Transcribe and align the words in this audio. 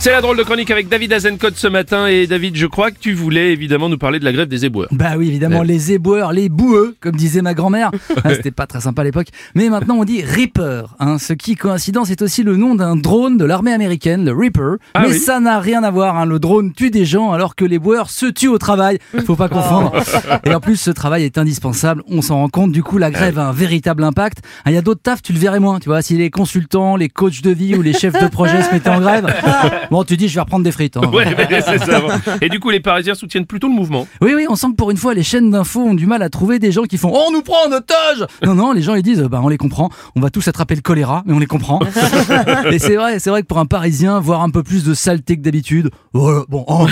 C'est 0.00 0.12
la 0.12 0.20
drôle 0.20 0.36
de 0.38 0.44
chronique 0.44 0.70
avec 0.70 0.88
David 0.88 1.12
Azencott 1.12 1.56
ce 1.56 1.66
matin. 1.66 2.06
Et 2.06 2.28
David, 2.28 2.54
je 2.56 2.66
crois 2.66 2.92
que 2.92 2.98
tu 3.00 3.12
voulais 3.14 3.52
évidemment 3.52 3.88
nous 3.88 3.98
parler 3.98 4.20
de 4.20 4.24
la 4.24 4.32
grève 4.32 4.46
des 4.46 4.64
éboueurs. 4.64 4.88
Bah 4.92 5.14
oui, 5.18 5.26
évidemment, 5.26 5.60
Ouais. 5.60 5.66
les 5.66 5.92
éboueurs, 5.92 6.32
les 6.32 6.48
boueux, 6.48 6.94
comme 7.00 7.16
disait 7.16 7.42
ma 7.42 7.52
grand-mère. 7.52 7.90
Ah, 8.24 8.32
C'était 8.32 8.52
pas 8.52 8.66
très 8.68 8.80
sympa 8.80 9.02
à 9.02 9.04
l'époque. 9.04 9.26
Mais 9.56 9.68
maintenant, 9.68 9.96
on 9.96 10.04
dit 10.04 10.22
Reaper. 10.22 10.94
Hein, 11.00 11.18
ce 11.18 11.32
qui, 11.32 11.56
coïncidence, 11.56 12.10
est 12.10 12.22
aussi 12.22 12.44
le 12.44 12.56
nom 12.56 12.76
d'un 12.76 12.94
drone 12.94 13.36
de 13.38 13.44
l'armée 13.44 13.72
américaine, 13.72 14.24
le 14.24 14.32
Reaper. 14.32 14.76
Ah 14.94 15.02
Mais 15.02 15.08
oui. 15.14 15.18
ça 15.18 15.40
n'a 15.40 15.58
rien 15.58 15.82
à 15.82 15.90
voir. 15.90 16.16
Hein. 16.16 16.26
Le 16.26 16.38
drone 16.38 16.72
tue 16.72 16.90
des 16.90 17.04
gens 17.04 17.32
alors 17.32 17.56
que 17.56 17.64
les 17.64 17.80
boueurs 17.80 18.08
se 18.08 18.26
tuent 18.26 18.46
au 18.48 18.58
travail. 18.58 18.98
Faut 19.26 19.36
pas 19.36 19.48
confondre. 19.48 19.92
Et 20.44 20.54
en 20.54 20.60
plus, 20.60 20.76
ce 20.76 20.92
travail 20.92 21.24
est 21.24 21.38
indispensable. 21.38 22.04
On 22.08 22.22
s'en 22.22 22.36
rend 22.36 22.48
compte. 22.48 22.70
Du 22.70 22.84
coup, 22.84 22.98
la 22.98 23.10
grève 23.10 23.38
a 23.40 23.48
un 23.48 23.52
véritable 23.52 24.04
impact. 24.04 24.38
Ah, 24.64 24.70
Il 24.70 24.74
y 24.74 24.78
a 24.78 24.82
d'autres 24.82 25.02
tafs, 25.02 25.22
tu 25.22 25.32
le 25.32 25.40
verrais 25.40 25.60
moins. 25.60 25.80
Tu 25.80 25.88
vois, 25.88 26.02
si 26.02 26.16
les 26.16 26.30
consultants, 26.30 26.94
les 26.94 27.08
coachs 27.08 27.42
de 27.42 27.50
vie 27.50 27.74
ou 27.74 27.82
les 27.82 27.92
chefs 27.92 28.14
de 28.22 28.28
projet 28.28 28.62
se 28.62 28.72
mettaient 28.72 28.90
en 28.90 29.00
grève, 29.00 29.26
bon, 29.90 30.04
tu 30.04 30.16
dis, 30.16 30.28
je 30.28 30.34
vais 30.34 30.40
reprendre 30.40 30.64
des 30.64 30.72
frites. 30.72 30.96
hein. 30.96 31.02
Ouais, 31.12 31.24
mais 31.36 31.60
c'est 31.60 31.78
ça. 31.78 32.00
bon. 32.00 32.08
Et 32.40 32.48
du 32.48 32.60
coup, 32.60 32.70
les 32.70 32.80
Parisiens 32.80 33.14
soutiennent 33.14 33.46
plutôt 33.46 33.68
le 33.68 33.74
mouvement. 33.74 34.06
Oui, 34.20 34.32
oui, 34.34 34.46
on 34.48 34.56
sent 34.56 34.68
que 34.68 34.76
pour 34.76 34.90
une 34.90 34.96
fois, 34.96 35.14
les 35.14 35.22
chaînes 35.22 35.50
d'infos 35.50 35.80
ont 35.82 35.94
du 35.94 36.06
mal 36.06 36.22
à 36.22 36.28
trouver 36.30 36.58
des 36.58 36.72
gens 36.72 36.84
qui 36.84 36.96
font 36.98 37.10
Oh, 37.14 37.24
on 37.28 37.32
nous 37.32 37.42
prend 37.42 37.66
en 37.68 37.72
otage 37.72 38.26
Non, 38.44 38.54
non, 38.54 38.72
les 38.72 38.82
gens 38.82 38.94
ils 38.94 39.02
disent 39.02 39.22
Bah, 39.22 39.40
on 39.42 39.48
les 39.48 39.56
comprend, 39.58 39.90
on 40.16 40.20
va 40.20 40.30
tous 40.30 40.46
attraper 40.48 40.74
le 40.74 40.80
choléra, 40.82 41.22
mais 41.26 41.32
on 41.34 41.38
les 41.38 41.46
comprend. 41.46 41.80
Et 42.72 42.78
c'est 42.78 42.96
vrai, 42.96 43.18
c'est 43.18 43.30
vrai 43.30 43.42
que 43.42 43.46
pour 43.46 43.58
un 43.58 43.66
Parisien, 43.66 44.20
voir 44.20 44.42
un 44.42 44.50
peu 44.50 44.62
plus 44.62 44.84
de 44.84 44.94
saleté 44.94 45.36
que 45.36 45.42
d'habitude, 45.42 45.90
voilà, 46.12 46.42
bon, 46.48 46.64
oh, 46.68 46.86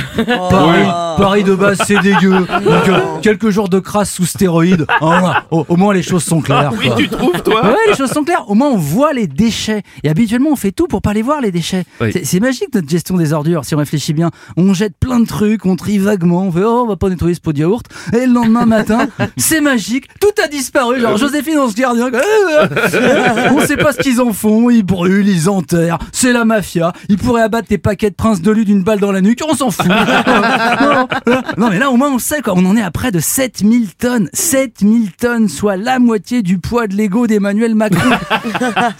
Paris, 0.51 0.85
Paris 1.19 1.45
de 1.45 1.55
base, 1.55 1.79
c'est 1.87 2.01
dégueu. 2.01 2.31
Donc, 2.41 2.89
euh, 2.89 3.01
quelques 3.23 3.51
jours 3.51 3.69
de 3.69 3.79
crasse 3.79 4.13
sous 4.13 4.27
stéroïdes, 4.27 4.87
oh, 5.01 5.07
voilà, 5.07 5.45
au, 5.51 5.65
au 5.69 5.77
moins 5.77 5.95
les 5.95 6.03
choses 6.03 6.25
sont 6.25 6.41
claires. 6.41 6.73
Oui, 6.79 6.87
quoi. 6.89 6.97
tu 6.97 7.09
trouves, 7.09 7.43
toi 7.43 7.65
Ouais, 7.65 7.77
les 7.89 7.95
choses 7.95 8.11
sont 8.11 8.25
claires. 8.25 8.45
Au 8.49 8.55
moins, 8.55 8.69
on 8.69 8.77
voit 8.77 9.13
les 9.13 9.27
déchets. 9.27 9.83
Et 10.03 10.09
habituellement, 10.09 10.51
on 10.51 10.57
fait 10.57 10.73
tout 10.73 10.87
pour 10.87 11.03
pas 11.03 11.13
les 11.15 11.23
voir, 11.23 11.41
les 11.41 11.51
déchets. 11.53 11.85
Oui. 12.01 12.11
C'est- 12.13 12.25
C'est 12.25 12.41
magique, 12.41 12.69
notre 12.75 12.86
gestion 12.91 13.17
des 13.17 13.33
ordures, 13.33 13.65
si 13.65 13.75
on 13.75 13.79
réfléchit 13.79 14.13
bien. 14.13 14.31
On 14.57 14.75
jette 14.75 14.95
plein 14.99 15.21
de 15.21 15.27
trucs, 15.27 15.67
on 15.67 15.77
trie 15.77 15.99
vaguement, 15.99 16.45
on 16.45 16.53
fait, 16.53 16.65
oh, 16.65 16.83
on 16.85 16.87
va 16.87 16.97
pas 16.97 17.09
nettoyer 17.09 17.35
ce 17.35 17.41
pot 17.41 17.53
de 17.53 17.59
yaourt. 17.59 17.87
Et 18.13 18.27
le 18.27 18.33
lendemain 18.33 18.67
matin, 18.67 19.09
c'est 19.37 19.61
magique. 19.61 20.09
Tout 20.21 20.43
a 20.43 20.49
disparu. 20.49 21.01
Genre, 21.01 21.17
Joséphine, 21.17 21.59
on 21.59 21.69
se 21.69 21.75
gardien. 21.75 22.11
on 23.53 23.61
sait 23.61 23.77
pas 23.77 23.93
ce 23.93 23.99
qu'ils 23.99 24.21
en 24.21 24.33
font. 24.33 24.71
Ils 24.71 24.83
brûlent, 24.83 25.29
ils 25.29 25.49
enterrent. 25.49 25.99
C'est 26.13 26.33
la 26.33 26.45
mafia. 26.45 26.93
Ils 27.09 27.19
pourraient 27.19 27.43
abattre 27.43 27.69
tes 27.69 27.79
paquets 27.79 28.11
de 28.11 28.15
prince 28.15 28.41
de 28.41 28.51
lu 28.51 28.65
d'une 28.65 28.83
balle 28.83 29.01
dans 29.01 29.13
la 29.13 29.21
nuque. 29.21 29.41
On 29.49 29.55
s'en 29.55 29.71
fout. 29.71 29.87
non, 31.57 31.71
mais 31.71 31.79
là, 31.79 31.91
au 31.91 31.97
moins, 31.97 32.13
on 32.13 32.19
sait, 32.19 32.43
quoi. 32.43 32.55
On 32.57 32.65
en 32.67 32.77
est 32.77 32.83
à 32.83 32.91
près 32.91 33.11
de 33.11 33.21
7000 33.21 33.95
tonnes. 33.95 34.29
7000 34.33 35.13
tonnes, 35.13 35.49
soit 35.49 35.77
la 35.77 35.99
moitié 35.99 36.43
du 36.43 36.59
poids 36.59 36.87
de 36.87 36.95
l'ego 36.95 37.27
d'Emmanuel 37.27 37.75
Macron. 37.75 38.11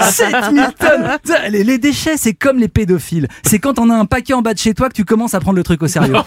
7000 0.01 0.69
tonnes 0.79 1.07
les 1.51 1.79
déchets, 1.79 2.17
c'est 2.17 2.35
comme 2.35 2.59
les 2.59 2.69
pédophiles. 2.69 3.29
C'est 3.45 3.59
quand 3.59 3.76
on 3.79 3.91
a 3.91 3.95
un 3.95 4.05
paquet 4.07 4.35
en 4.35 4.43
bas 4.43 4.55
de 4.55 4.59
chez 4.59 4.75
toi 4.75 4.89
que 4.89 4.95
tu 4.95 5.05
commences 5.05 5.35
à 5.35 5.41
prendre 5.41 5.57
le 5.57 5.63
truc 5.63 5.83
au 5.83 5.87
sérieux. 5.89 6.15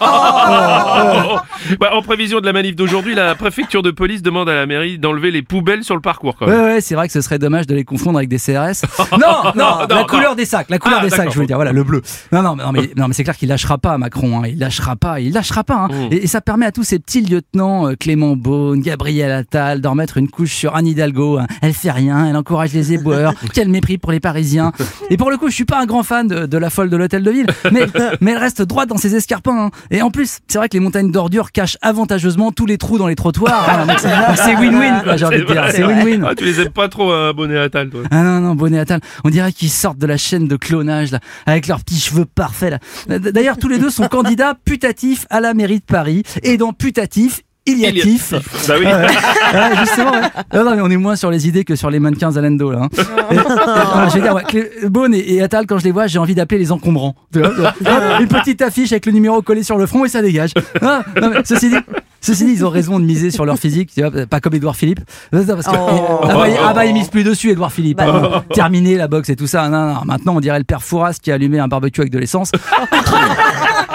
Bah, 1.78 1.90
en 1.92 2.02
prévision 2.02 2.40
de 2.40 2.46
la 2.46 2.52
manif 2.52 2.74
d'aujourd'hui, 2.74 3.14
la 3.14 3.34
préfecture 3.34 3.82
de 3.82 3.90
police 3.90 4.22
demande 4.22 4.48
à 4.48 4.54
la 4.54 4.66
mairie 4.66 4.98
d'enlever 4.98 5.30
les 5.30 5.42
poubelles 5.42 5.84
sur 5.84 5.94
le 5.94 6.00
parcours. 6.00 6.36
Quand 6.38 6.46
Ouais, 6.46 6.52
même. 6.56 6.64
ouais, 6.64 6.80
c'est 6.80 6.94
vrai 6.94 7.06
que 7.06 7.12
ce 7.12 7.20
serait 7.20 7.38
dommage 7.38 7.66
de 7.66 7.74
les 7.74 7.84
confondre 7.84 8.18
avec 8.18 8.28
des 8.28 8.38
CRS. 8.38 8.84
Non, 9.12 9.18
non, 9.18 9.52
non, 9.54 9.78
la 9.88 10.00
non. 10.00 10.06
couleur 10.06 10.34
des 10.36 10.44
sacs, 10.46 10.70
la 10.70 10.78
couleur 10.78 11.00
Ah, 11.02 11.04
des 11.04 11.10
sacs, 11.10 11.30
je 11.32 11.38
veux 11.38 11.46
dire, 11.46 11.56
voilà, 11.56 11.72
le 11.72 11.84
bleu. 11.84 12.00
Non, 12.32 12.42
non, 12.42 12.56
mais- 12.56 12.64
non, 12.64 12.72
mais, 12.72 12.90
non, 12.96 13.08
mais 13.08 13.14
c'est 13.14 13.24
clair 13.24 13.36
qu'il 13.36 13.48
lâchera 13.48 13.76
pas, 13.78 13.98
Macron, 13.98 14.42
hein, 14.42 14.46
il 14.48 14.58
lâchera 14.58 14.96
pas, 14.96 15.20
il 15.20 15.32
lâchera 15.32 15.62
pas. 15.64 15.74
hein. 15.74 15.88
Mm. 15.90 16.12
Et, 16.12 16.24
et 16.24 16.26
ça 16.26 16.40
permet 16.40 16.66
à 16.66 16.72
tous 16.72 16.84
ces 16.84 16.98
petits 16.98 17.20
lieutenants, 17.20 17.88
euh, 17.88 17.94
Clément 17.98 18.36
Beaune, 18.36 18.80
Gabriel 18.80 19.30
Attal, 19.30 19.80
d'en 19.80 19.94
mettre 19.94 20.16
une 20.16 20.28
couche 20.30 20.54
sur 20.54 20.74
Anne 20.76 20.86
Hidalgo. 20.86 21.38
hein. 21.38 21.46
Elle 21.62 21.74
fait 21.74 21.90
rien, 21.90 22.26
elle 22.26 22.36
encourage 22.36 22.72
les 22.72 22.92
éboueurs, 22.94 23.34
quel 23.52 23.68
mépris 23.68 23.98
pour 23.98 24.12
les 24.12 24.20
Parisiens. 24.20 24.72
Et 25.10 25.16
pour 25.16 25.30
le 25.30 25.36
coup, 25.36 25.48
je 25.48 25.54
suis 25.54 25.64
pas 25.64 25.80
un 25.80 25.86
grand 25.86 26.02
fan 26.02 26.26
de, 26.26 26.46
de 26.46 26.58
la 26.58 26.70
folle 26.70 26.88
de 26.90 26.96
l'hôtel 26.96 27.22
de 27.22 27.30
ville, 27.30 27.39
mais, 27.72 27.86
mais 28.20 28.32
elle 28.32 28.38
reste 28.38 28.62
droite 28.62 28.88
dans 28.88 28.96
ses 28.96 29.14
escarpins. 29.16 29.66
hein. 29.66 29.70
Et 29.90 30.02
en 30.02 30.10
plus, 30.10 30.38
c'est 30.48 30.58
vrai 30.58 30.68
que 30.68 30.74
les 30.74 30.80
montagnes 30.80 31.10
d'ordures 31.10 31.52
cachent 31.52 31.78
avantageusement 31.82 32.52
tous 32.52 32.66
les 32.66 32.78
trous 32.78 32.98
dans 32.98 33.06
les 33.08 33.16
trottoirs. 33.16 33.86
hein. 33.88 33.96
C'est 34.36 34.54
win-win, 34.56 35.16
j'ai 35.16 35.24
envie 35.24 35.38
de 35.38 35.44
dire. 35.44 35.64
C'est 35.70 35.82
win-win. 35.84 36.24
Ah, 36.28 36.34
tu 36.34 36.44
les 36.44 36.60
aimes 36.60 36.70
pas 36.70 36.88
trop, 36.88 37.12
un 37.12 37.32
bonnet 37.32 37.58
à 37.58 37.68
tal, 37.68 37.90
toi. 37.90 38.02
Ah 38.10 38.22
non, 38.22 38.40
non, 38.40 38.54
Bonnet 38.54 38.78
Attal, 38.78 39.00
on 39.24 39.30
dirait 39.30 39.52
qu'ils 39.52 39.70
sortent 39.70 39.98
de 39.98 40.06
la 40.06 40.16
chaîne 40.16 40.46
de 40.48 40.56
clonage, 40.56 41.12
là, 41.12 41.20
avec 41.46 41.66
leurs 41.66 41.80
petits 41.80 42.00
cheveux 42.00 42.24
parfaits, 42.26 42.78
là. 43.08 43.18
D'ailleurs, 43.18 43.56
tous 43.58 43.68
les 43.68 43.78
deux 43.78 43.90
sont 43.90 44.08
candidats 44.08 44.54
putatifs 44.64 45.26
à 45.30 45.40
la 45.40 45.54
mairie 45.54 45.78
de 45.80 45.84
Paris. 45.84 46.22
Et 46.42 46.56
dans 46.56 46.72
putatif, 46.72 47.40
il 47.72 47.78
y 47.80 47.86
a 47.86 47.92
tif. 47.92 48.34
Bah 48.68 48.74
oui. 48.78 48.86
Ouais, 49.52 49.76
justement, 49.80 50.12
ouais. 50.12 50.20
Non, 50.54 50.64
non, 50.64 50.76
mais 50.76 50.82
on 50.82 50.90
est 50.90 50.96
moins 50.96 51.16
sur 51.16 51.30
les 51.30 51.48
idées 51.48 51.64
que 51.64 51.74
sur 51.74 51.90
les 51.90 51.98
mannequins 51.98 52.30
Zalando, 52.32 52.70
là. 52.70 52.82
hein. 52.82 52.88
Et- 53.32 53.36
euh, 53.38 54.08
je 54.08 54.14
veux 54.14 54.20
dire, 54.22 54.34
ouais, 54.34 54.44
Clé- 54.44 54.70
Beaune 54.88 55.12
et, 55.14 55.34
et 55.34 55.42
Attal, 55.42 55.66
quand 55.66 55.78
je 55.78 55.84
les 55.84 55.90
vois, 55.90 56.06
j'ai 56.06 56.18
envie 56.20 56.34
d'appeler 56.36 56.58
les 56.60 56.70
encombrants. 56.72 57.16
Tu 57.32 57.40
vois, 57.40 57.50
tu 57.50 57.56
vois. 57.60 57.70
Hop, 57.80 58.20
Une 58.20 58.28
petite 58.28 58.62
affiche 58.62 58.92
avec 58.92 59.06
le 59.06 59.12
numéro 59.12 59.42
collé 59.42 59.62
sur 59.64 59.76
le 59.76 59.86
front 59.86 60.04
et 60.04 60.08
ça 60.08 60.22
dégage. 60.22 60.52
Non, 60.82 61.00
non, 61.20 61.30
mais 61.30 61.40
ceci 61.44 61.70
dit, 61.70 61.76
Ceci 62.22 62.44
dit, 62.44 62.52
ils 62.52 62.64
ont 62.66 62.70
raison 62.70 63.00
de 63.00 63.04
miser 63.06 63.30
sur 63.30 63.46
leur 63.46 63.56
physique, 63.58 63.90
tu 63.94 64.02
vois, 64.02 64.26
pas 64.26 64.40
comme 64.40 64.52
Édouard 64.54 64.76
Philippe. 64.76 65.00
Non, 65.32 65.42
Parce 65.44 65.66
que, 65.66 65.72
Oh. 65.74 66.20
ah, 66.22 66.26
bah, 66.34 66.48
il- 66.48 66.56
ah 66.62 66.72
bah, 66.74 66.84
ils 66.84 66.92
misent 66.92 67.08
plus 67.08 67.24
dessus, 67.24 67.50
Édouard 67.50 67.72
Philippe. 67.72 68.00
hein. 68.00 68.42
Terminé 68.52 68.96
la 68.96 69.08
boxe 69.08 69.30
et 69.30 69.36
tout 69.36 69.46
ça. 69.46 69.68
Non, 69.70 69.94
non, 69.94 70.00
maintenant, 70.04 70.36
on 70.36 70.40
dirait 70.40 70.58
le 70.58 70.64
père 70.64 70.82
Fouras 70.82 71.14
qui 71.20 71.32
a 71.32 71.34
allumé 71.36 71.58
un 71.60 71.66
barbecue 71.68 72.02
avec 72.02 72.12
de 72.12 72.18
l'essence. 72.18 72.52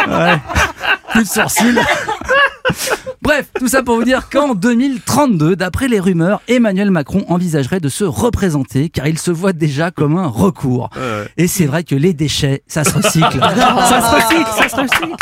Ouais. 0.08 0.38
Plus 1.12 1.24
de 1.24 1.28
sourcils. 1.28 1.75
Bref, 3.35 3.47
tout 3.59 3.68
ça 3.68 3.84
pour 3.84 3.97
vous 3.97 4.06
dire 4.06 4.29
qu'en 4.29 4.56
2032, 4.56 5.57
d'après 5.57 5.90
les 5.90 6.00
rumeurs, 6.00 6.41
Emmanuel 6.47 6.90
Macron 6.90 7.25
envisagerait 7.28 7.81
de 7.81 7.90
se 7.90 8.06
représenter 8.06 8.88
car 8.88 9.07
il 9.07 9.19
se 9.19 9.29
voit 9.29 9.51
déjà 9.51 9.91
comme 9.91 10.18
un 10.18 10.28
recours. 10.28 10.90
Ouais. 10.96 11.28
Et 11.35 11.47
c'est 11.47 11.66
vrai 11.66 11.84
que 11.84 11.96
les 11.96 12.13
déchets, 12.13 12.63
ça 12.66 12.85
se 12.85 12.94
recycle. 12.94 13.38
ça 13.41 14.01
se 14.01 14.16
recycle, 14.16 14.51
ça 14.57 14.69
se 14.69 14.75
recycle. 14.78 15.16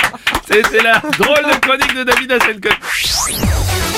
C'était 0.48 0.84
la 0.84 1.00
drôle 1.00 1.54
de 1.54 1.60
chronique 1.60 1.96
de 1.96 2.04
David 2.04 2.34
Hasselhoff. 2.34 3.93